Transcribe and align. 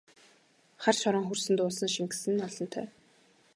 Хар 0.83 0.95
шороон 1.01 1.25
хөрсөнд 1.27 1.59
уусан 1.63 1.89
шингэсэн 1.95 2.33
нь 2.35 2.45
олонтой! 2.47 2.87